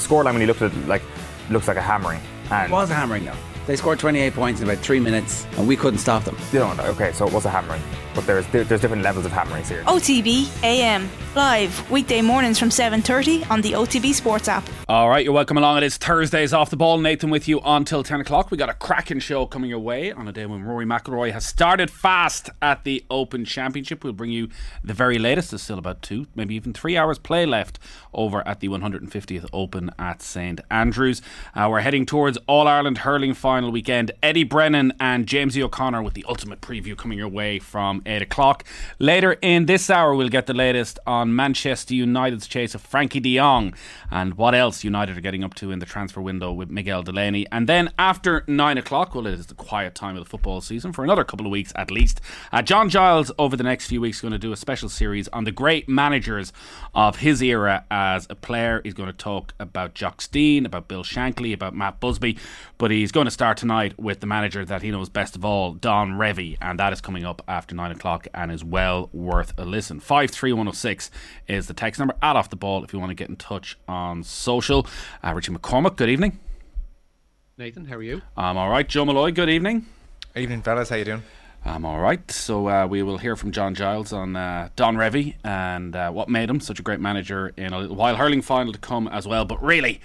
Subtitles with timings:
[0.00, 1.02] the scoreline when you looked at it, like
[1.50, 2.20] looks like a hammering.
[2.50, 3.36] And it was a hammering though.
[3.66, 6.36] They scored 28 points in about three minutes, and we couldn't stop them.
[6.52, 7.82] You know, okay, so it was a hammering,
[8.20, 9.82] but there's there's different levels of hammerings here.
[9.84, 14.68] OTB AM live weekday mornings from 7:30 on the OTB Sports app.
[14.88, 15.78] All right, you're welcome along.
[15.78, 16.98] It is Thursdays off the ball.
[16.98, 18.50] Nathan with you until 10 o'clock.
[18.50, 21.46] We got a cracking show coming your way on a day when Rory McIlroy has
[21.46, 24.02] started fast at the Open Championship.
[24.02, 24.48] We'll bring you
[24.82, 25.50] the very latest.
[25.50, 27.78] There's still about two, maybe even three hours play left
[28.12, 31.22] over at the 150th Open at St Andrews.
[31.54, 34.10] Uh, we're heading towards All Ireland hurling final weekend.
[34.22, 38.64] Eddie Brennan and Jamesie O'Connor with the ultimate preview coming your way from 8 o'clock.
[38.98, 43.36] Later in this hour, we'll get the latest on Manchester United's chase of Frenkie de
[43.36, 43.74] Jong
[44.10, 47.46] and what else United are getting up to in the transfer window with Miguel Delaney.
[47.52, 50.92] And then after nine o'clock, well, it is the quiet time of the football season
[50.92, 52.20] for another couple of weeks at least.
[52.52, 55.28] Uh, John Giles, over the next few weeks, is going to do a special series
[55.28, 56.52] on the great managers
[56.94, 58.80] of his era as a player.
[58.84, 62.36] He's going to talk about Jock Stein, about Bill Shankly, about Matt Busby.
[62.78, 65.72] But he's going to start tonight with the manager that he knows best of all,
[65.72, 66.56] Don Revie.
[66.60, 69.98] And that is coming up after nine o'clock and is well worth a listen.
[69.98, 71.10] 53106
[71.48, 72.14] is the text number.
[72.22, 74.86] Add off the ball if you want to get in touch on social.
[75.24, 76.38] Uh, Richie McCormack, good evening.
[77.58, 78.22] Nathan, how are you?
[78.36, 78.88] I'm all right.
[78.88, 79.86] Joe Molloy, good evening.
[80.36, 80.88] Evening, fellas.
[80.88, 81.22] How you doing?
[81.64, 82.30] I'm all right.
[82.30, 86.28] So uh, we will hear from John Giles on uh, Don Revie and uh, what
[86.28, 88.16] made him such a great manager in a little while.
[88.16, 89.44] Hurling final to come as well.
[89.44, 90.00] But really,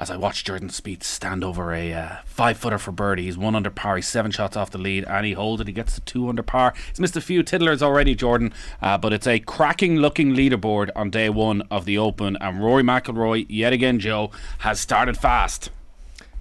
[0.00, 3.24] as I watched Jordan Spieth stand over a uh, five footer for birdie.
[3.24, 3.96] He's one under par.
[3.96, 5.66] He's seven shots off the lead, and he holds it.
[5.66, 6.72] He gets to two under par.
[6.88, 11.10] He's missed a few tiddlers already, Jordan, uh, but it's a cracking looking leaderboard on
[11.10, 12.38] day one of the Open.
[12.40, 15.68] And Rory McIlroy, yet again, Joe, has started fast.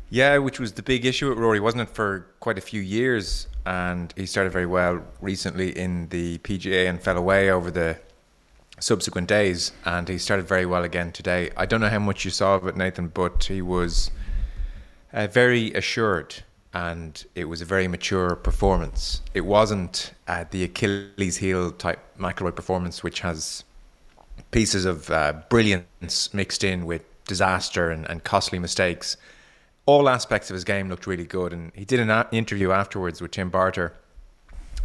[0.10, 3.48] Yeah, which was the big issue with Rory, wasn't it, for quite a few years?
[3.66, 8.00] And he started very well recently in the PGA and fell away over the
[8.80, 11.52] subsequent days, and he started very well again today.
[11.58, 14.12] I don't know how much you saw of it, Nathan, but he was
[15.14, 19.22] uh, very assured, and it was a very mature performance.
[19.34, 23.64] It wasn't uh, the Achilles heel type McIlroy performance, which has
[24.52, 29.18] pieces of uh, brilliance mixed in with disaster and, and costly mistakes.
[29.86, 33.32] All aspects of his game looked really good, and he did an interview afterwards with
[33.32, 33.94] Tim Barter,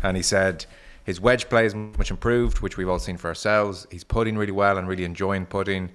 [0.03, 0.67] and he said
[1.05, 3.87] his wedge play is much improved, which we've all seen for ourselves.
[3.91, 5.91] He's putting really well and really enjoying putting.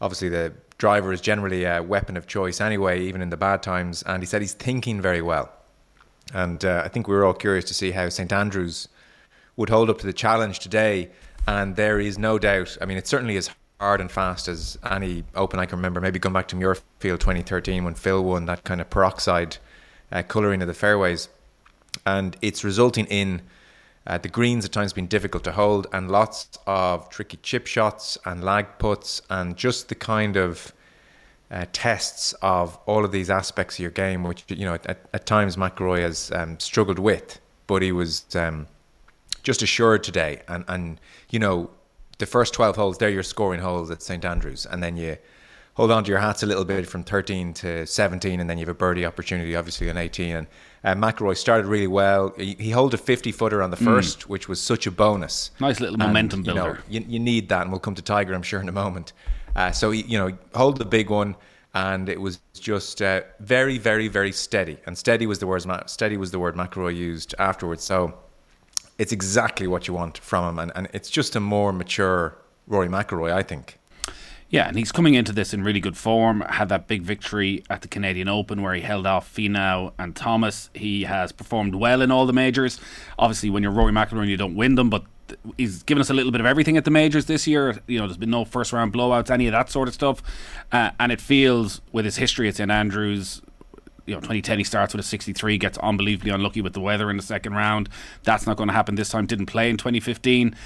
[0.00, 4.02] Obviously, the driver is generally a weapon of choice anyway, even in the bad times.
[4.02, 5.52] And he said he's thinking very well.
[6.34, 8.88] And uh, I think we were all curious to see how St Andrews
[9.56, 11.10] would hold up to the challenge today.
[11.46, 15.24] And there is no doubt, I mean, it certainly is hard and fast as any
[15.34, 16.00] Open I can remember.
[16.00, 19.56] Maybe going back to Muirfield 2013 when Phil won that kind of peroxide
[20.10, 21.28] uh, colouring of the fairways.
[22.04, 23.42] And it's resulting in
[24.08, 28.16] uh, the greens at times been difficult to hold, and lots of tricky chip shots
[28.24, 30.72] and lag puts, and just the kind of
[31.50, 35.26] uh, tests of all of these aspects of your game, which you know at, at
[35.26, 38.66] times McIlroy has um, struggled with, but he was um,
[39.42, 41.70] just assured today, and and you know
[42.16, 45.18] the first twelve holes, they're your scoring holes at St Andrews, and then you
[45.78, 48.62] hold on to your hats a little bit from 13 to 17, and then you
[48.62, 50.34] have a birdie opportunity, obviously, on 18.
[50.34, 50.46] And
[50.82, 52.34] uh, McIlroy started really well.
[52.36, 53.84] He, he held a 50 footer on the mm.
[53.84, 54.26] first, mm.
[54.26, 55.52] which was such a bonus.
[55.60, 56.82] Nice little and, momentum builder.
[56.88, 58.72] You, know, you, you, need that, and we'll come to Tiger, I'm sure, in a
[58.72, 59.12] moment.
[59.54, 61.36] Uh, so, you know, hold the big one,
[61.74, 64.78] and it was just uh, very, very, very steady.
[64.84, 67.84] And steady was the word steady was the word McIlroy used afterwards.
[67.84, 68.18] So
[68.98, 72.88] it's exactly what you want from him, and, and it's just a more mature Rory
[72.88, 73.77] McIlroy, I think.
[74.50, 76.40] Yeah, and he's coming into this in really good form.
[76.40, 80.70] Had that big victory at the Canadian Open where he held off Finau and Thomas.
[80.72, 82.80] He has performed well in all the majors.
[83.18, 85.04] Obviously, when you're Rory McIlroy, you don't win them, but
[85.58, 87.78] he's given us a little bit of everything at the majors this year.
[87.86, 90.22] You know, there's been no first round blowouts, any of that sort of stuff.
[90.72, 93.42] Uh, and it feels, with his history at St Andrews,
[94.06, 97.18] you know, 2010 he starts with a 63, gets unbelievably unlucky with the weather in
[97.18, 97.90] the second round.
[98.22, 99.26] That's not going to happen this time.
[99.26, 100.56] Didn't play in 2015.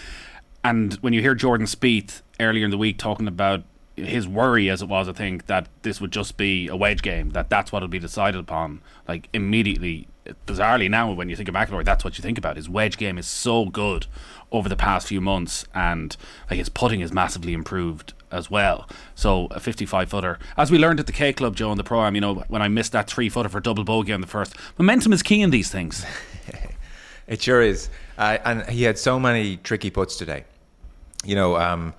[0.62, 3.64] And when you hear Jordan Spieth earlier in the week talking about
[4.06, 7.31] his worry as it was, I think, that this would just be a wedge game,
[7.31, 8.81] that that's what will be decided upon.
[9.08, 10.08] Like immediately,
[10.46, 12.56] bizarrely now, when you think of McIlroy, that's what you think about.
[12.56, 14.06] His wedge game is so good
[14.50, 16.16] over the past few months, and
[16.50, 18.88] like his putting is massively improved as well.
[19.14, 22.02] So a 55 footer, as we learned at the K Club, Joe, in the pro
[22.05, 24.55] am, you know, when I missed that three footer for double bogey on the first,
[24.78, 26.05] momentum is key in these things.
[27.26, 27.88] it sure is,
[28.19, 30.44] uh, and he had so many tricky puts today.
[31.25, 31.56] You know.
[31.56, 31.94] Um,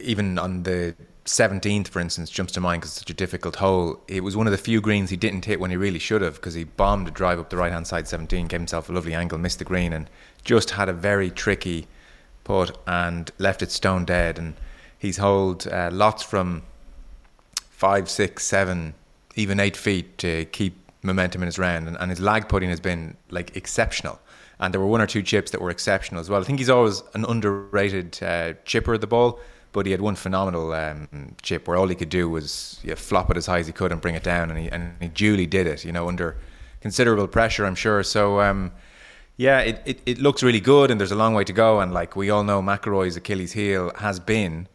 [0.00, 0.94] even on the
[1.28, 4.00] 17th, for instance, jumps to mind because it's such a difficult hole.
[4.08, 6.36] It was one of the few greens he didn't hit when he really should have
[6.36, 9.14] because he bombed a drive up the right hand side 17, gave himself a lovely
[9.14, 10.08] angle, missed the green, and
[10.42, 11.86] just had a very tricky
[12.44, 14.38] putt and left it stone dead.
[14.38, 14.54] And
[14.98, 16.62] he's holed uh, lots from
[17.70, 18.94] five, six, seven,
[19.36, 22.80] even eight feet to keep momentum in his round, and, and his lag putting has
[22.80, 24.18] been like exceptional.
[24.60, 26.40] And there were one or two chips that were exceptional as well.
[26.40, 29.38] I think he's always an underrated uh, chipper of the ball,
[29.72, 33.30] but he had one phenomenal um, chip where all he could do was yeah, flop
[33.30, 35.46] it as high as he could and bring it down, and he and he duly
[35.46, 35.84] did it.
[35.84, 36.36] You know, under
[36.80, 38.02] considerable pressure, I'm sure.
[38.02, 38.40] So.
[38.40, 38.72] Um,
[39.40, 41.78] yeah, it, it, it looks really good, and there's a long way to go.
[41.78, 44.66] And like we all know, McIlroy's Achilles' heel has been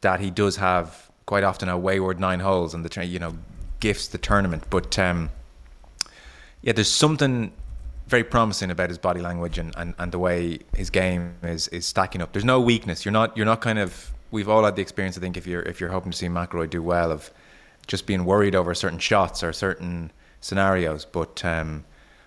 [0.00, 3.34] that he does have quite often a wayward nine holes, and the you know
[3.80, 4.62] gifts the tournament.
[4.70, 5.30] But um,
[6.62, 7.52] yeah, there's something
[8.06, 11.86] very promising about his body language and, and, and the way his game is, is
[11.86, 12.32] stacking up.
[12.32, 13.04] There's no weakness.
[13.04, 15.62] You're not you're not kind of we've all had the experience I think if you're
[15.62, 17.30] if you're hoping to see McIlroy do well of
[17.86, 21.04] just being worried over certain shots or certain scenarios.
[21.04, 21.84] But um,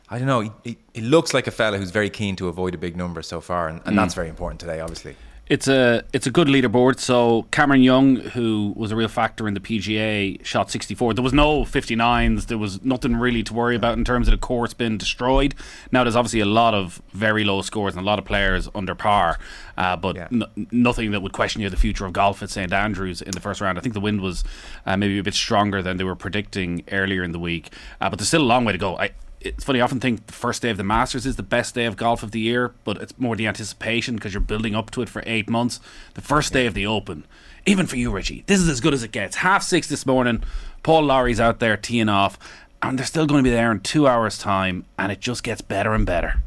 [0.09, 0.41] I don't know.
[0.41, 3.21] He, he, he, looks like a fella who's very keen to avoid a big number
[3.21, 3.95] so far, and, and mm.
[3.95, 5.15] that's very important today, obviously.
[5.47, 6.99] It's a it's a good leaderboard.
[6.99, 11.13] So Cameron Young, who was a real factor in the PGA, shot 64.
[11.13, 12.47] There was no 59s.
[12.47, 15.53] There was nothing really to worry about in terms of the course being destroyed.
[15.91, 18.95] Now there's obviously a lot of very low scores and a lot of players under
[18.95, 19.37] par,
[19.77, 20.27] uh, but yeah.
[20.31, 23.39] n- nothing that would question you the future of golf at St Andrews in the
[23.39, 23.77] first round.
[23.77, 24.43] I think the wind was
[24.87, 27.71] uh, maybe a bit stronger than they were predicting earlier in the week,
[28.01, 28.97] uh, but there's still a long way to go.
[28.97, 29.11] I
[29.45, 29.79] it's funny.
[29.79, 32.23] I often think the first day of the Masters is the best day of golf
[32.23, 35.23] of the year, but it's more the anticipation because you're building up to it for
[35.25, 35.79] eight months.
[36.15, 37.25] The first day of the Open,
[37.65, 39.37] even for you, Richie, this is as good as it gets.
[39.37, 40.43] Half six this morning,
[40.83, 42.39] Paul Lawrie's out there teeing off,
[42.81, 45.61] and they're still going to be there in two hours' time, and it just gets
[45.61, 46.41] better and better.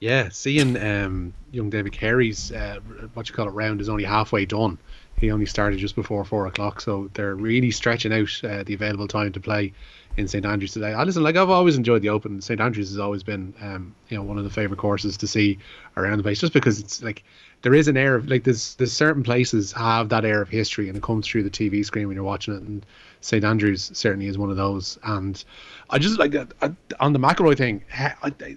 [0.00, 2.80] Yeah, seeing um, young David Carey's uh,
[3.14, 4.78] what you call it round is only halfway done.
[5.20, 9.06] He only started just before four o'clock, so they're really stretching out uh, the available
[9.06, 9.72] time to play
[10.16, 10.92] in St Andrews today.
[10.92, 12.40] I listen, like I've always enjoyed the Open.
[12.40, 15.58] St Andrews has always been, um, you know, one of the favorite courses to see
[15.96, 17.22] around the place, just because it's like
[17.62, 20.88] there is an air of like there's there's certain places have that air of history,
[20.88, 22.62] and it comes through the TV screen when you're watching it.
[22.62, 22.84] And
[23.20, 24.98] St Andrews certainly is one of those.
[25.04, 25.42] And
[25.90, 27.84] I just like uh, uh on the McIlroy thing.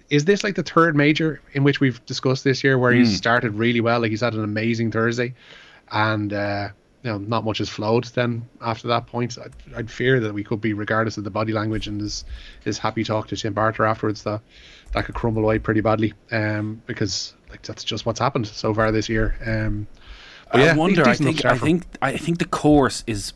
[0.09, 2.99] Is this like the third major in which we've discussed this year, where mm.
[2.99, 3.99] he's started really well?
[3.99, 5.33] Like he's had an amazing Thursday,
[5.93, 6.33] and.
[6.33, 6.69] uh
[7.03, 9.37] you know, not much has flowed then after that point.
[9.37, 12.23] I'd, I'd, fear that we could be, regardless of the body language and his,
[12.63, 14.39] his happy talk to Tim Barter afterwards, that
[14.93, 16.13] that could crumble away pretty badly.
[16.31, 19.35] Um, because like that's just what's happened so far this year.
[19.45, 19.85] Um,
[20.51, 21.05] I yeah, wonder.
[21.05, 21.43] I think.
[21.43, 21.83] I think.
[22.01, 23.33] I think the course is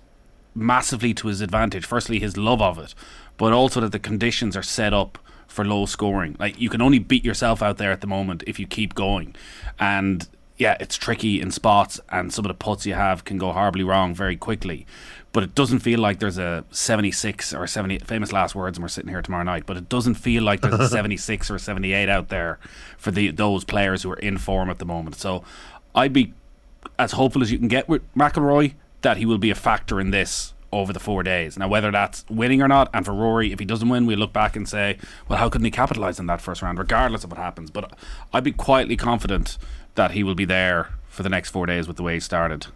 [0.56, 1.86] massively to his advantage.
[1.86, 2.96] Firstly, his love of it,
[3.36, 6.38] but also that the conditions are set up for low scoring.
[6.40, 9.36] Like you can only beat yourself out there at the moment if you keep going,
[9.78, 10.26] and
[10.58, 13.84] yeah, it's tricky in spots, and some of the putts you have can go horribly
[13.84, 14.88] wrong very quickly.
[15.32, 18.90] But it doesn't feel like there's a 76 or 70 famous last words, and we're
[18.90, 19.66] sitting here tomorrow night.
[19.68, 22.58] But it doesn't feel like there's a 76 or 78 out there
[22.98, 25.16] for the those players who are in form at the moment.
[25.16, 25.44] So
[25.94, 26.34] I'd be
[26.98, 30.10] as hopeful as you can get with McIlroy that he will be a factor in
[30.10, 31.58] this over the four days.
[31.58, 34.34] Now, whether that's winning or not, and for Rory, if he doesn't win, we look
[34.34, 37.40] back and say, well, how couldn't he capitalise on that first round, regardless of what
[37.40, 37.72] happens?
[37.72, 37.94] But
[38.34, 39.58] I'd be quietly confident
[39.98, 42.68] that he will be there for the next four days with the way he started.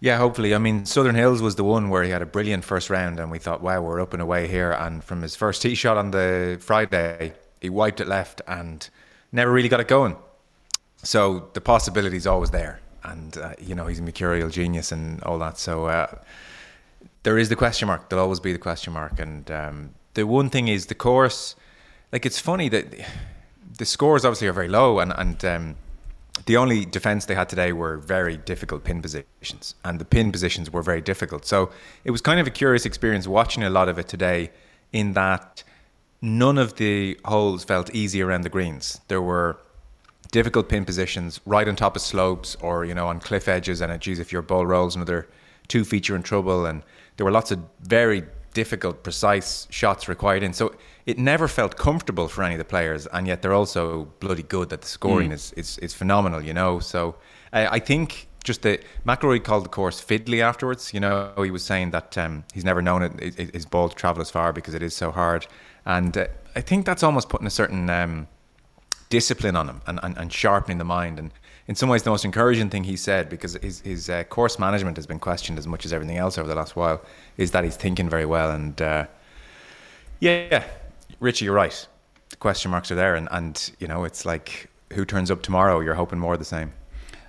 [0.00, 0.54] Yeah, hopefully.
[0.54, 3.30] I mean, Southern Hills was the one where he had a brilliant first round, and
[3.30, 4.72] we thought, wow, we're up and away here.
[4.72, 8.88] And from his first tee shot on the Friday, he wiped it left and
[9.32, 10.16] never really got it going.
[11.02, 12.80] So the possibility is always there.
[13.02, 15.58] And, uh, you know, he's a mercurial genius and all that.
[15.58, 16.14] So uh,
[17.24, 18.08] there is the question mark.
[18.08, 19.18] There'll always be the question mark.
[19.18, 21.56] And um, the one thing is the course,
[22.12, 22.86] like, it's funny that
[23.78, 25.76] the scores obviously are very low, and, and um,
[26.46, 30.70] the only defense they had today were very difficult pin positions, and the pin positions
[30.72, 31.44] were very difficult.
[31.44, 31.70] So
[32.04, 34.50] it was kind of a curious experience watching a lot of it today,
[34.92, 35.62] in that
[36.22, 39.00] none of the holes felt easy around the greens.
[39.08, 39.58] There were
[40.30, 43.92] difficult pin positions right on top of slopes or you know on cliff edges, and
[43.92, 45.28] it, geez, if your ball rolls another
[45.68, 46.66] two feet, you're in trouble.
[46.66, 46.82] And
[47.16, 50.52] there were lots of very difficult, precise shots required in.
[50.52, 50.74] So
[51.08, 54.68] it never felt comfortable for any of the players, and yet they're also bloody good.
[54.68, 55.34] That the scoring mm.
[55.34, 56.80] is, is is phenomenal, you know.
[56.80, 57.16] So
[57.52, 60.92] uh, I think just that McIlroy called the course fiddly afterwards.
[60.92, 64.20] You know, he was saying that um, he's never known it, his ball to travel
[64.20, 65.46] as far because it is so hard,
[65.86, 68.28] and uh, I think that's almost putting a certain um,
[69.08, 71.32] discipline on him and, and, and sharpening the mind and
[71.66, 74.98] in some ways the most encouraging thing he said because his his uh, course management
[74.98, 77.00] has been questioned as much as everything else over the last while
[77.38, 79.06] is that he's thinking very well and uh,
[80.20, 80.64] yeah,
[81.20, 81.86] Richie, you're right.
[82.30, 85.80] The question marks are there, and and you know it's like who turns up tomorrow?
[85.80, 86.72] You're hoping more of the same.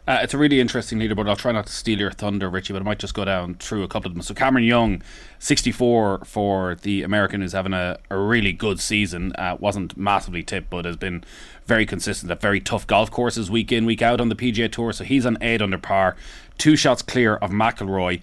[0.07, 1.29] Uh, it's a really interesting leaderboard.
[1.29, 3.83] I'll try not to steal your thunder, Richie, but I might just go down through
[3.83, 4.23] a couple of them.
[4.23, 5.03] So Cameron Young,
[5.37, 9.33] 64 for the American, who's having a, a really good season.
[9.35, 11.23] Uh, wasn't massively tipped, but has been
[11.67, 14.93] very consistent at very tough golf courses week in, week out on the PGA Tour.
[14.93, 16.15] So he's on eight under par,
[16.57, 18.19] two shots clear of McIlroy.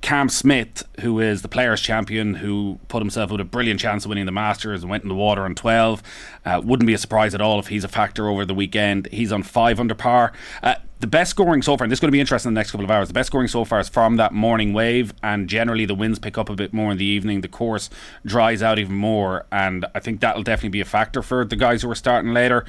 [0.00, 4.08] Cam Smith, who is the Players Champion, who put himself with a brilliant chance of
[4.08, 6.02] winning the Masters and went in the water on 12.
[6.44, 9.08] Uh, wouldn't be a surprise at all if he's a factor over the weekend.
[9.12, 10.32] He's on 5 under par.
[10.62, 12.58] Uh, the best scoring so far, and this is going to be interesting in the
[12.58, 15.48] next couple of hours, the best scoring so far is from that morning wave, and
[15.48, 17.40] generally the winds pick up a bit more in the evening.
[17.40, 17.88] The course
[18.26, 21.82] dries out even more, and I think that'll definitely be a factor for the guys
[21.82, 22.66] who are starting later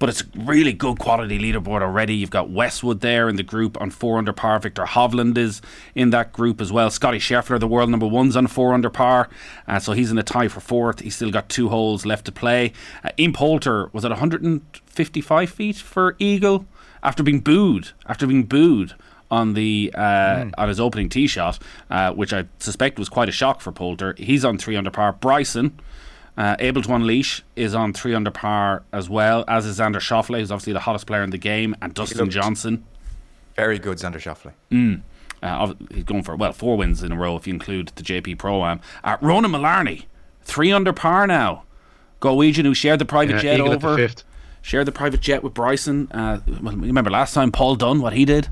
[0.00, 2.14] but it's a really good quality leaderboard already.
[2.14, 4.58] You've got Westwood there in the group on four under par.
[4.58, 5.60] Viktor Hovland is
[5.94, 6.90] in that group as well.
[6.90, 9.28] Scotty Scheffler, the world number one's on four under par,
[9.68, 11.00] uh, so he's in a tie for fourth.
[11.00, 12.72] He's still got two holes left to play.
[13.04, 16.66] Uh, Ian Poulter was at 155 feet for eagle
[17.02, 17.90] after being booed.
[18.06, 18.94] After being booed
[19.30, 20.54] on the uh, mm.
[20.56, 21.58] on his opening tee shot,
[21.90, 24.14] uh, which I suspect was quite a shock for Poulter.
[24.16, 25.12] He's on three under par.
[25.12, 25.78] Bryson
[26.40, 30.38] uh, able to unleash is on three under par as well, as is Xander Schauffele,
[30.38, 32.82] who's obviously the hottest player in the game, and Dustin Johnson.
[33.56, 34.54] Very good, Xander Schauffele.
[34.70, 35.02] Mm.
[35.42, 38.38] Uh, he's going for well four wins in a row if you include the JP
[38.38, 38.80] Pro Am.
[39.04, 40.04] Uh, Ronan Mullarney,
[40.40, 41.64] three under par now.
[42.22, 43.96] Galwegian who shared the private yeah, jet over.
[43.96, 44.22] The
[44.62, 46.10] shared the private jet with Bryson.
[46.10, 48.48] Uh, well, remember last time Paul Dunne what he did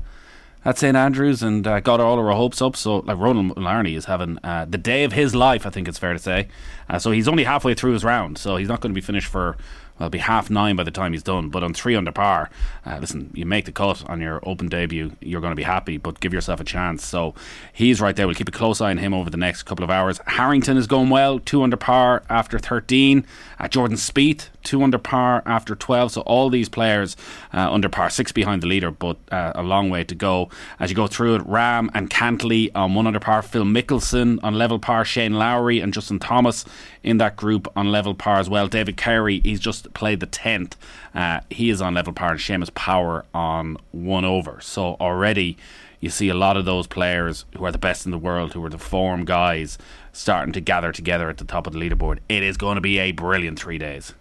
[0.65, 2.75] at St Andrews and uh, got all of our hopes up.
[2.75, 5.97] So like Ronan Mullarney is having uh, the day of his life, I think it's
[5.97, 6.47] fair to say.
[6.89, 9.27] Uh, so he's only halfway through his round, so he's not going to be finished
[9.27, 9.57] for
[9.99, 11.49] well, it'll be half nine by the time he's done.
[11.49, 12.49] But on three under par,
[12.85, 15.97] uh, listen, you make the cut on your open debut, you're going to be happy,
[15.97, 17.05] but give yourself a chance.
[17.05, 17.35] So
[17.73, 18.25] he's right there.
[18.25, 20.19] We'll keep a close eye on him over the next couple of hours.
[20.25, 23.25] Harrington is going well, two under par after 13.
[23.59, 26.13] Uh, Jordan Spieth, two under par after 12.
[26.13, 27.17] So all these players
[27.53, 30.49] uh, under par, six behind the leader, but uh, a long way to go.
[30.79, 34.53] As you go through it, Rahm and Cantlay on one under par, Phil Mickelson on
[34.55, 36.63] level par, Shane Lowry and Justin Thomas
[37.03, 38.67] in that group on level par as well.
[38.67, 40.73] David Carey, he's just played the 10th.
[41.13, 44.59] Uh, he is on level par, and Seamus Power on one over.
[44.61, 45.57] So already
[45.99, 48.63] you see a lot of those players who are the best in the world, who
[48.63, 49.77] are the form guys,
[50.13, 52.19] starting to gather together at the top of the leaderboard.
[52.29, 54.13] It is going to be a brilliant three days.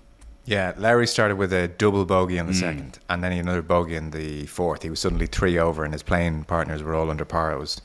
[0.45, 2.61] Yeah, Lowry started with a double bogey on the mm.
[2.61, 4.83] second, and then he another bogey in the fourth.
[4.83, 7.53] He was suddenly three over, and his playing partners were all under par.
[7.53, 7.83] It was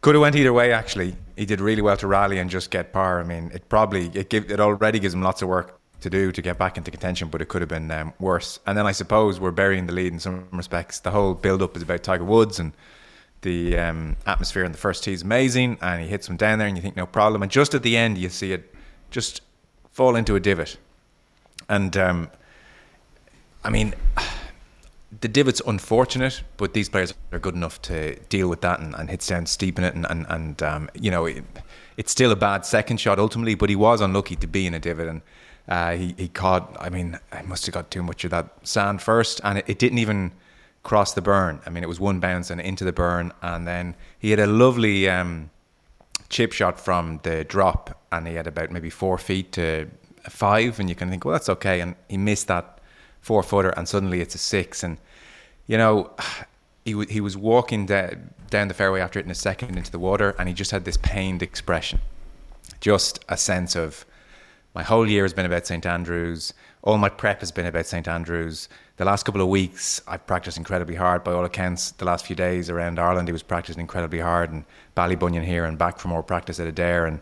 [0.00, 0.72] could have went either way.
[0.72, 3.20] Actually, he did really well to rally and just get par.
[3.20, 6.30] I mean, it probably it give, it already gives him lots of work to do
[6.32, 8.60] to get back into contention, but it could have been um, worse.
[8.66, 11.00] And then I suppose we're burying the lead in some respects.
[11.00, 12.72] The whole build up is about Tiger Woods and
[13.42, 16.66] the um, atmosphere in the first tee is amazing, and he hits them down there,
[16.66, 17.42] and you think no problem.
[17.42, 18.74] And just at the end, you see it
[19.10, 19.42] just
[19.92, 20.76] fall into a divot.
[21.68, 22.30] And um,
[23.64, 23.94] I mean
[25.20, 29.10] the divot's unfortunate, but these players are good enough to deal with that and, and
[29.10, 29.94] hits down steep in it.
[29.94, 31.44] And, and, and um, you know, it,
[31.96, 34.78] it's still a bad second shot ultimately, but he was unlucky to be in a
[34.78, 35.08] divot.
[35.08, 35.22] And
[35.68, 39.02] uh, he, he caught, I mean, I must have got too much of that sand
[39.02, 40.32] first, and it, it didn't even
[40.82, 41.60] cross the burn.
[41.66, 43.32] I mean, it was one bounce and into the burn.
[43.42, 45.50] And then he had a lovely um,
[46.30, 49.88] chip shot from the drop, and he had about maybe four feet to
[50.22, 50.80] five.
[50.80, 51.80] And you can think, well, that's okay.
[51.80, 52.80] And he missed that
[53.20, 54.82] four footer, and suddenly it's a six.
[54.82, 54.96] And
[55.66, 56.10] you know,
[56.86, 59.98] he w- he was walking down the fairway after it in a second into the
[59.98, 62.00] water, and he just had this pained expression,
[62.80, 64.06] just a sense of
[64.74, 66.54] my whole year has been about St Andrews.
[66.82, 68.68] All my prep has been about St Andrews.
[68.96, 71.24] The last couple of weeks, I've practiced incredibly hard.
[71.24, 74.64] By all accounts, the last few days around Ireland, he was practicing incredibly hard, and
[74.96, 77.06] Ballybunion here and back for more practice at Adare.
[77.06, 77.20] And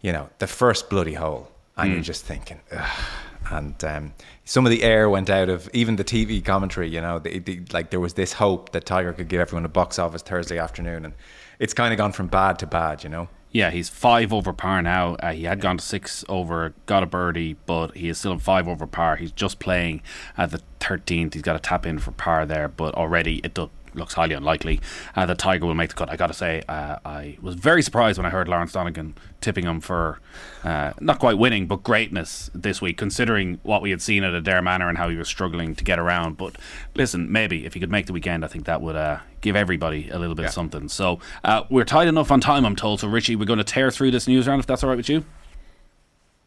[0.00, 1.94] you know, the first bloody hole, and mm.
[1.94, 3.04] you're just thinking, Ugh
[3.50, 6.88] and um, some of the air went out of even the TV commentary.
[6.88, 9.68] You know, the, the, like there was this hope that Tiger could give everyone a
[9.68, 11.14] box office Thursday afternoon, and
[11.58, 13.04] it's kind of gone from bad to bad.
[13.04, 13.28] You know.
[13.56, 15.14] Yeah, he's five over par now.
[15.14, 18.38] Uh, he had gone to six over, got a birdie, but he is still in
[18.38, 19.16] five over par.
[19.16, 20.02] He's just playing
[20.36, 21.32] at the 13th.
[21.32, 24.80] He's got a tap in for par there, but already it does, looks highly unlikely
[25.14, 26.10] uh, that Tiger will make the cut.
[26.10, 29.64] I got to say, uh, I was very surprised when I heard Lawrence Donegan tipping
[29.64, 30.20] him for
[30.64, 34.62] uh, not quite winning, but greatness this week, considering what we had seen at Adare
[34.62, 36.36] Manor and how he was struggling to get around.
[36.36, 36.56] But
[36.94, 40.08] listen, maybe if he could make the weekend, I think that would uh, give everybody
[40.10, 40.50] a little bit yeah.
[40.50, 40.88] something.
[40.88, 43.00] So uh, we're tight enough on time, I'm told.
[43.00, 45.08] So Richie, we're going to tear through this news round if that's all right with
[45.08, 45.24] you.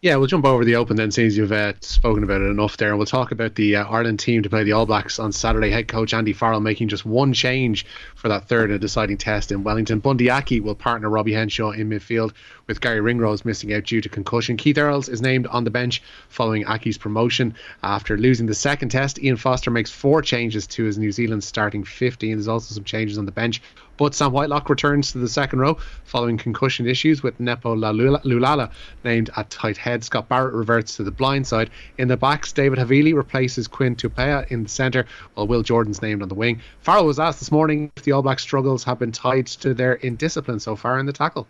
[0.01, 2.87] Yeah, we'll jump over the Open then, since you've uh, spoken about it enough there.
[2.87, 5.71] And we'll talk about the uh, Ireland team to play the All Blacks on Saturday.
[5.71, 9.65] Head coach Andy Farrell making just one change for that third and deciding test in
[9.65, 9.99] Wellington.
[9.99, 12.31] Bundee Aki will partner Robbie Henshaw in midfield
[12.65, 14.55] with Garry Ringrose missing out due to concussion.
[14.55, 17.55] Keith Earls is named on the bench following Aki's promotion.
[17.83, 21.83] After losing the second test, Ian Foster makes four changes to his New Zealand starting
[21.83, 22.37] 15.
[22.37, 23.61] There's also some changes on the bench.
[23.99, 28.71] But Sam Whitelock returns to the second row following concussion issues with Nepo Laulala
[29.03, 30.05] named at tight head.
[30.05, 31.69] Scott Barrett reverts to the blind side.
[31.97, 36.21] In the backs, David Havili replaces Quinn Tupaea in the centre, while Will Jordan's named
[36.21, 36.61] on the wing.
[36.79, 39.95] Farrell was asked this morning if the All Black struggles have been tied to their
[39.95, 41.45] indiscipline so far in the tackle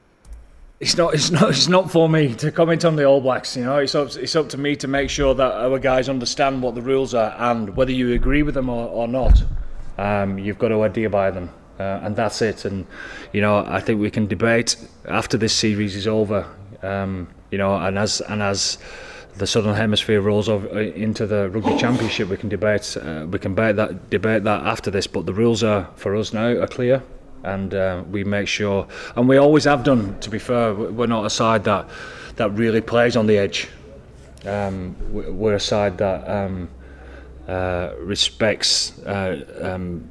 [0.79, 3.57] it's not it's not it's not for me to comment on the All Blacks.
[3.57, 6.63] You know, it's up it's up to me to make sure that our guys understand
[6.63, 9.43] what the rules are and whether you agree with them or, or not.
[9.97, 12.65] Um, you've got to adhere by them, uh, and that's it.
[12.65, 12.85] And
[13.33, 14.75] you know, I think we can debate
[15.07, 16.45] after this series is over.
[16.81, 18.77] Um, you know, and as and as
[19.37, 23.39] the Southern Hemisphere rolls over uh, into the Rugby Championship, we can debate uh, we
[23.39, 25.07] can debate that debate that after this.
[25.07, 27.01] But the rules are for us now are clear
[27.43, 30.19] and uh, we make sure, and we always have done.
[30.19, 31.87] To be fair, we're not a side that
[32.35, 33.67] that really plays on the edge.
[34.45, 36.69] Um, we're a side that um,
[37.47, 40.09] uh, respects uh, um,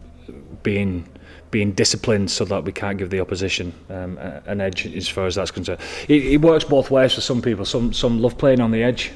[0.62, 1.08] being
[1.50, 5.36] being disciplined so that we can't give the opposition um, an edge as far as
[5.36, 5.80] that's concerned.
[6.08, 7.64] It, it works both ways for some people.
[7.64, 9.12] Some some love playing on the edge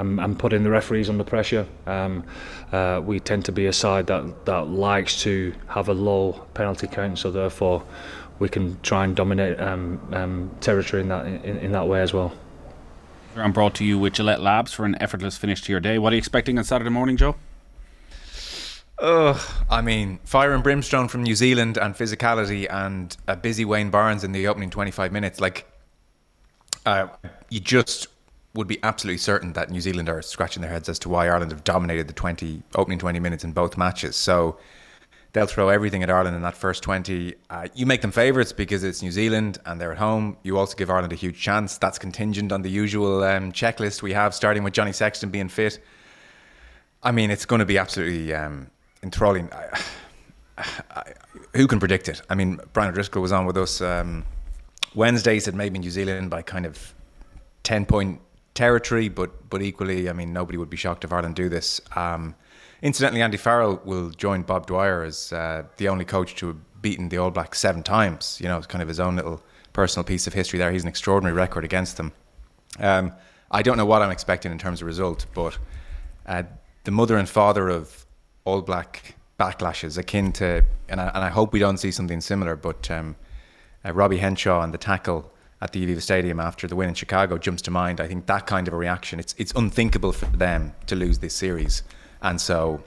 [0.00, 1.66] and, and putting the referees under pressure.
[1.86, 2.24] Um,
[2.72, 6.86] uh, we tend to be a side that, that likes to have a low penalty
[6.86, 7.84] count, so therefore
[8.38, 12.12] we can try and dominate um, um, territory in that in, in, that way as
[12.12, 12.32] well.
[13.36, 15.98] I'm brought to you with Gillette Labs for an effortless finish to your day.
[15.98, 17.36] What are you expecting on Saturday morning, Joe?
[19.00, 19.40] Ugh,
[19.70, 24.24] I mean, fire and brimstone from New Zealand and physicality and a busy Wayne Barnes
[24.24, 25.40] in the opening 25 minutes.
[25.40, 25.66] Like,
[26.84, 27.08] uh,
[27.48, 28.08] you just
[28.54, 31.50] would be absolutely certain that New Zealand are scratching their heads as to why Ireland
[31.52, 34.16] have dominated the 20 opening 20 minutes in both matches.
[34.16, 34.58] So
[35.32, 37.34] they'll throw everything at Ireland in that first 20.
[37.48, 40.36] Uh, you make them favourites because it's New Zealand and they're at home.
[40.42, 41.78] You also give Ireland a huge chance.
[41.78, 45.78] That's contingent on the usual um, checklist we have, starting with Johnny Sexton being fit.
[47.02, 48.70] I mean, it's going to be absolutely um,
[49.02, 49.50] enthralling.
[49.52, 49.82] I,
[50.90, 51.12] I,
[51.54, 52.22] who can predict it?
[52.28, 54.24] I mean, Brian O'Driscoll was on with us um,
[54.94, 55.34] Wednesday.
[55.34, 56.94] He said maybe New Zealand by kind of
[57.62, 58.20] 10 point
[58.54, 61.80] territory, but but equally, I mean, nobody would be shocked if Ireland do this.
[61.96, 62.34] Um,
[62.82, 67.08] incidentally, Andy Farrell will join Bob Dwyer as uh, the only coach to have beaten
[67.08, 68.38] the All Blacks seven times.
[68.40, 69.42] You know, it's kind of his own little
[69.72, 70.70] personal piece of history there.
[70.72, 72.12] He's an extraordinary record against them.
[72.78, 73.12] Um,
[73.50, 75.58] I don't know what I'm expecting in terms of result, but
[76.26, 76.44] uh,
[76.84, 77.99] the mother and father of
[78.44, 82.56] All Black backlashes akin to, and I, and I hope we don't see something similar,
[82.56, 83.16] but um,
[83.84, 87.38] uh, Robbie Henshaw and the tackle at the Aviva Stadium after the win in Chicago
[87.38, 88.00] jumps to mind.
[88.00, 91.34] I think that kind of a reaction, it's it's unthinkable for them to lose this
[91.34, 91.82] series,
[92.22, 92.82] and so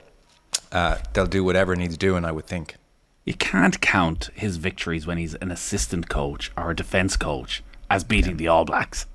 [0.72, 2.24] uh, they'll do whatever needs doing.
[2.24, 2.76] I would think.
[3.24, 8.04] You can't count his victories when he's an assistant coach or a defence coach as
[8.04, 8.36] beating yeah.
[8.36, 9.06] the All Blacks.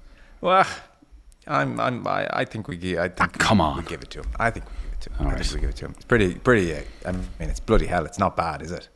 [0.41, 0.65] Well,
[1.45, 4.21] I'm, I'm I, I think we I think ah, come on, we give it to
[4.21, 4.28] him.
[4.39, 4.65] I think
[5.00, 5.18] it to him.
[5.20, 5.46] All I right.
[5.46, 5.94] think we give it to him.
[5.96, 6.74] It's pretty pretty.
[6.74, 8.06] Uh, I mean, it's bloody hell.
[8.06, 8.90] It's not bad, is it?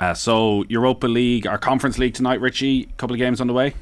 [0.00, 2.84] Uh, so Europa League, our Conference League tonight, Richie.
[2.84, 3.74] A couple of games on the way.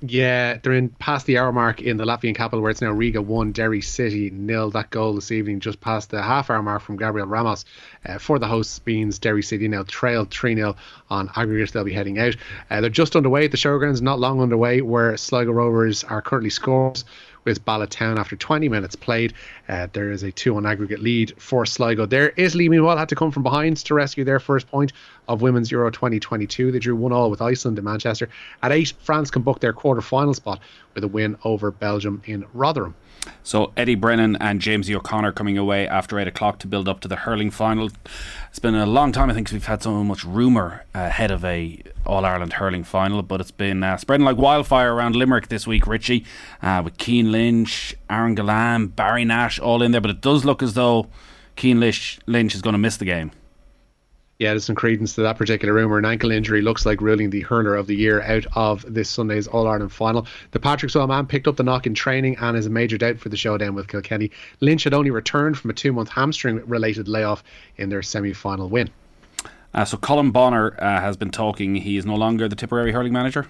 [0.00, 3.20] Yeah, they're in past the hour mark in the Latvian capital where it's now Riga
[3.20, 4.70] 1, Derry City nil.
[4.70, 7.64] That goal this evening just past the half hour mark from Gabriel Ramos
[8.06, 10.76] uh, for the hosts means Derry City now trailed 3 0
[11.10, 11.72] on aggregate.
[11.72, 12.36] They'll be heading out.
[12.70, 16.50] Uh, they're just underway at the showgrounds, not long underway, where Sligo Rovers are currently
[16.50, 17.04] scores
[17.44, 19.32] with Bala Town after 20 minutes played.
[19.68, 22.32] Uh, there is a 2 1 aggregate lead for Sligo there.
[22.36, 24.92] Italy, meanwhile, had to come from behind to rescue their first point
[25.28, 26.72] of Women's Euro 2022.
[26.72, 28.28] They drew 1 all with Iceland in Manchester.
[28.62, 30.60] At 8, France can book their quarter final spot
[30.94, 32.94] with a win over Belgium in Rotherham.
[33.42, 34.94] So Eddie Brennan and James E.
[34.94, 37.90] O'Connor coming away after eight o'clock to build up to the hurling final.
[38.50, 39.30] It's been a long time.
[39.30, 43.40] I think we've had so much rumour ahead of a All Ireland hurling final, but
[43.40, 45.86] it's been uh, spreading like wildfire around Limerick this week.
[45.86, 46.24] Richie,
[46.62, 50.00] uh, with Cian Lynch, Aaron Gillane, Barry Nash, all in there.
[50.00, 51.08] But it does look as though
[51.56, 53.32] Cian Lynch, Lynch is going to miss the game
[54.38, 55.98] yeah, there's some credence to that particular rumour.
[55.98, 59.48] An ankle injury looks like ruling the hurler of the year out of this Sunday's
[59.48, 60.26] All Ireland final.
[60.52, 63.30] The Patrickswell man picked up the knock in training and is a major doubt for
[63.30, 64.30] the showdown with Kilkenny.
[64.60, 67.42] Lynch had only returned from a two month hamstring related layoff
[67.76, 68.90] in their semi final win.
[69.74, 71.74] Uh, so Colm Bonnar uh, has been talking.
[71.74, 73.48] He is no longer the Tipperary hurling manager.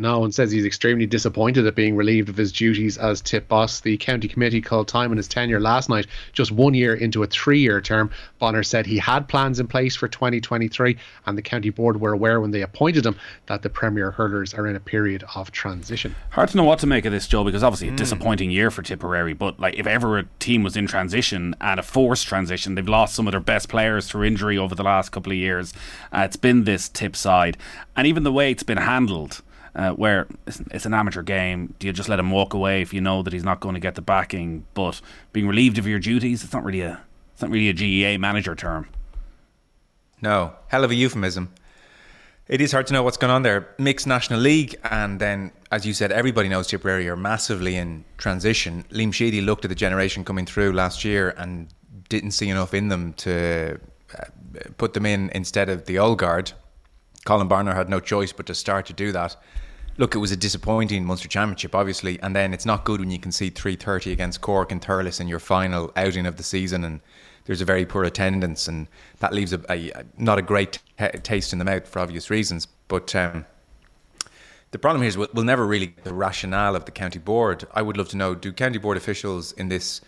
[0.00, 3.80] No, and says he's extremely disappointed at being relieved of his duties as tip boss.
[3.80, 7.26] The county committee called time on his tenure last night, just one year into a
[7.26, 8.10] three year term.
[8.38, 12.40] Bonnar said he had plans in place for 2023, and the county board were aware
[12.40, 16.16] when they appointed him that the Premier hurlers are in a period of transition.
[16.30, 17.90] Hard to know what to make of this, Joe, because obviously mm.
[17.90, 17.96] a hmm.
[17.96, 19.34] disappointing year for Tipperary.
[19.34, 23.14] But like, if ever a team was in transition and a forced transition, they've lost
[23.14, 25.74] some of their best players through injury over the last couple of years.
[26.10, 27.58] Uh, it's been this tip side,
[27.94, 29.42] and even the way it's been handled
[29.74, 31.74] uh, where it's, it's, an amateur game.
[31.78, 33.80] Do you just let him walk away if you know that he's not going to
[33.80, 34.66] get the backing?
[34.74, 35.00] But
[35.32, 37.00] being relieved of your duties, it's not really a
[37.32, 38.88] it's not really a GAA manager term.
[40.20, 41.52] No, hell of a euphemism.
[42.48, 43.68] It is hard to know what's going on there.
[43.78, 48.84] Mixed National League, and then, as you said, everybody knows Tipperary are massively in transition.
[48.90, 51.68] Liam Sheedy looked at the generation coming through last year and
[52.08, 53.78] didn't see enough in them to
[54.18, 54.24] uh,
[54.78, 56.50] put them in instead of the old guard.
[57.26, 59.36] Colm Bonnar had no choice but to start to do that.
[59.98, 63.18] Look, it was a disappointing Munster Championship, obviously, and then it's not good when you
[63.18, 67.00] can see 330 against Cork and Thurles in your final outing of the season and
[67.44, 68.86] there's a very poor attendance, and
[69.18, 72.66] that leaves a, a not a great t- taste in the mouth for obvious reasons.
[72.86, 73.46] But um,
[74.70, 77.66] the problem here is we'll, we'll never really get the rationale of the county board.
[77.72, 80.00] I would love to know: Do county board officials in this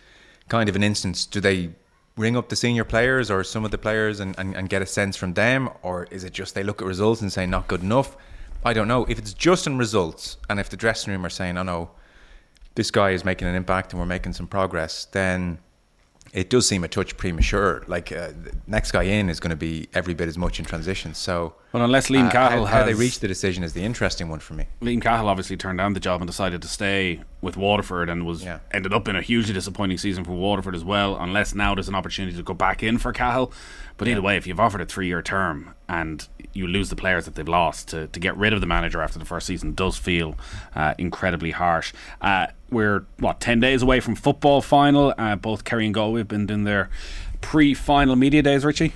[0.49, 1.71] kind of an instance do they
[2.15, 4.85] ring up the senior players or some of the players and, and, and get a
[4.85, 7.81] sense from them, or is it just they look at results and say not good
[7.81, 8.15] enough?
[8.63, 9.05] I don't know.
[9.05, 11.91] If it's just in results, and if the dressing room are saying, "Oh no,
[12.75, 15.59] this guy is making an impact and we're making some progress," then
[16.33, 17.83] it does seem a touch premature.
[17.87, 18.29] Like uh,
[18.67, 21.13] next guy in is going to be every bit as much in transition.
[21.13, 24.29] So, well, unless Liam uh, Cahill how, how they reached the decision is the interesting
[24.29, 24.65] one for me.
[24.81, 28.43] Liam Cahill obviously turned down the job and decided to stay with Waterford and was
[28.43, 28.59] Yeah.
[28.71, 31.15] ended up in a hugely disappointing season for Waterford as well.
[31.17, 33.51] Unless now there's an opportunity to go back in for Cahill,
[33.97, 37.35] but either way, if you've offered a three-year term and you lose the players that
[37.35, 40.35] they've lost, to, to get rid of the manager after the first season does feel
[40.75, 41.93] uh, incredibly harsh.
[42.73, 45.13] We're what ten days away from football final.
[45.17, 46.89] Uh, both Kerry and Galway have been doing their
[47.41, 48.65] pre-final media days.
[48.65, 48.93] Richie.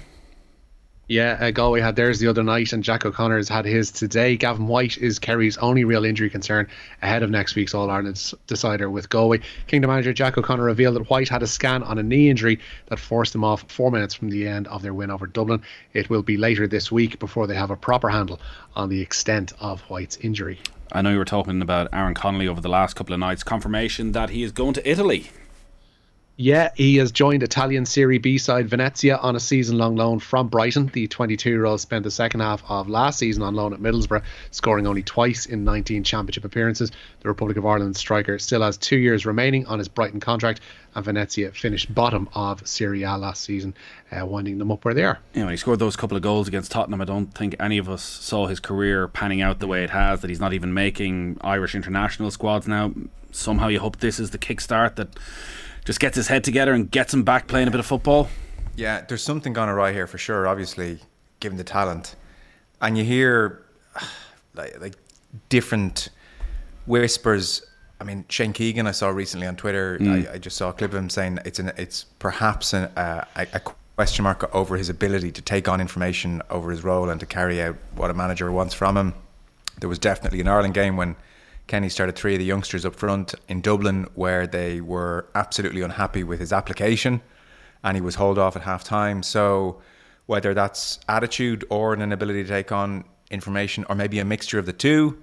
[1.09, 4.35] Yeah, uh, Galway had theirs the other night, and Jack O'Connor's had his today.
[4.35, 6.67] Gavin White is Kerry's only real injury concern
[7.01, 9.39] ahead of next week's All Ireland decider with Galway.
[9.67, 12.99] Kingdom manager Jack O'Connor revealed that White had a scan on a knee injury that
[12.99, 15.61] forced him off four minutes from the end of their win over Dublin.
[15.93, 18.41] It will be later this week before they have a proper handle
[18.75, 20.59] on the extent of White's injury.
[20.91, 23.43] I know you were talking about Aaron Connolly over the last couple of nights.
[23.43, 25.29] Confirmation that he is going to Italy.
[26.39, 30.49] Yeah, he has joined Italian Serie B side Venezia on a season long loan from
[30.49, 30.85] Brighton.
[30.93, 34.21] The 22 year old spent the second half of last season on loan at Middlesbrough,
[34.51, 36.91] scoring only twice in 19 championship appearances.
[37.21, 40.61] The Republic of Ireland striker still has two years remaining on his Brighton contract,
[40.93, 43.73] and Venezia finished bottom of Serie A last season,
[44.11, 45.17] uh, winding them up where they are.
[45.33, 47.01] you know, he scored those couple of goals against Tottenham.
[47.01, 50.21] I don't think any of us saw his career panning out the way it has.
[50.21, 52.93] That he's not even making Irish international squads now.
[53.31, 55.09] Somehow, you hope this is the kickstart that
[55.87, 58.27] just gets his head together and gets him back playing a bit of football.
[58.75, 60.45] Yeah, there's something gone awry here for sure.
[60.45, 60.99] Obviously,
[61.39, 62.17] given the talent,
[62.81, 63.63] and you hear
[64.53, 64.95] like, like
[65.47, 66.09] different
[66.85, 67.65] whispers.
[68.01, 69.97] I mean, Shane Keegan, I saw recently on Twitter.
[70.01, 73.23] I, I just saw a clip of him saying it's an it's perhaps an, uh,
[73.37, 73.61] a, a
[73.95, 77.61] question mark over his ability to take on information over his role and to carry
[77.61, 79.13] out what a manager wants from him.
[79.79, 81.15] There was definitely an Ireland game when
[81.67, 86.23] Kenny started three of the youngsters up front in Dublin, where they were absolutely unhappy
[86.23, 87.21] with his application,
[87.83, 89.21] and he was hauled off at half time.
[89.21, 89.81] So,
[90.25, 94.65] whether that's attitude or an inability to take on information, or maybe a mixture of
[94.65, 95.21] the two,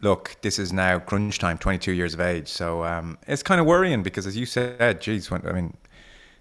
[0.00, 2.48] look, this is now crunch time, 22 years of age.
[2.48, 5.76] So, um, it's kind of worrying because, as you said, geez, when, I mean,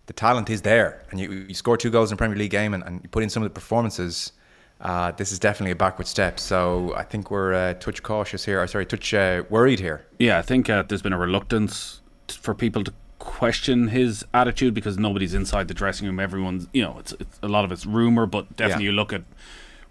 [0.06, 2.74] the talent is there, and you, you score two goals in a Premier League game,
[2.74, 4.32] and, and you put in some of the performances.
[4.80, 6.40] Uh, this is definitely a backward step.
[6.40, 8.62] So I think we're uh, touch cautious here.
[8.62, 10.06] Or sorry, touch uh, worried here.
[10.20, 14.74] Yeah, I think uh, there's been a reluctance t- for people to question his attitude
[14.76, 16.20] because nobody's inside the dressing room.
[16.20, 18.92] Everyone's, you know, it's, it's a lot of it's rumor, but definitely Yeah.
[18.92, 19.24] you look at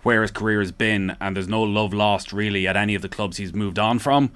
[0.04, 3.08] where his career has been, and there's no love lost really at any of the
[3.08, 4.30] clubs he's moved on from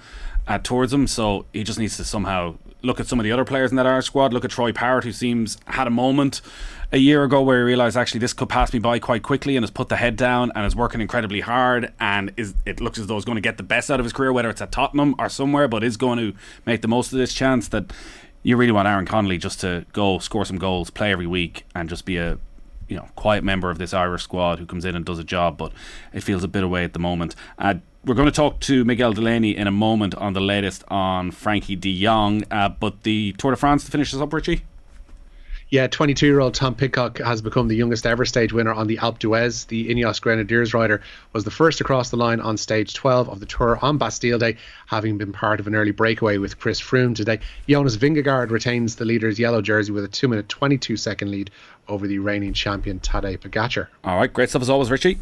[0.48, 1.06] uh, towards him.
[1.06, 3.86] So he just needs to somehow look at some of the other players in that
[3.86, 4.32] Irish squad.
[4.32, 6.40] Look at Troy Parrott, who seems had a moment
[6.92, 9.62] a year ago where he realised actually this could pass me by quite quickly, and
[9.62, 13.06] has put the head down and is working incredibly hard, and is it looks as
[13.06, 15.14] though he's going to get the best out of his career, whether it's at Tottenham
[15.18, 16.34] or somewhere, but is going to
[16.66, 17.92] make the most of this chance that.
[18.42, 21.90] You really want Aaron Connolly just to go score some goals, play every week, and
[21.90, 22.38] just be a
[22.90, 25.56] you know quiet member of this Irish squad who comes in and does a job,
[25.56, 25.72] but
[26.12, 27.34] it feels a bit away at the moment.
[27.58, 31.30] Uh, we're going to talk to Miguel Delaney in a moment on the latest on
[31.30, 34.62] Frenkie De Jong, uh, but the Tour de France to finish us up, Richie.
[35.68, 38.96] Yeah, 22 year old Tom Pidcock has become the youngest ever stage winner on the
[38.96, 39.68] Alpe d'Huez.
[39.68, 41.00] The Ineos Grenadiers rider
[41.32, 44.56] was the first across the line on stage 12 of the Tour on Bastille Day,
[44.86, 47.38] having been part of an early breakaway with Chris Froome today.
[47.68, 51.52] Jonas Vingegaard retains the leader's yellow jersey with a 2 minute 22 second lead
[51.86, 53.86] over the reigning champion Tadej Pogacar.
[54.02, 55.18] All right, great stuff as always, Richie.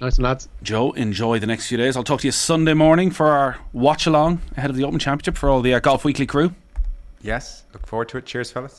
[0.00, 0.48] Nice one, lads.
[0.62, 1.96] Joe, enjoy the next few days.
[1.96, 5.38] I'll talk to you Sunday morning for our watch along ahead of the Open Championship
[5.38, 6.54] for all the uh, Golf Weekly crew.
[7.22, 8.26] Yes, look forward to it.
[8.26, 8.74] Cheers, fellas.